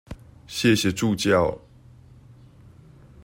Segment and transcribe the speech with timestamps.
[0.49, 1.59] 謝謝助教